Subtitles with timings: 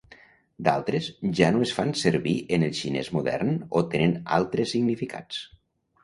[0.67, 3.51] D'altres ja no es fan servir en el xinès modern
[3.81, 5.43] o tenen altres significats.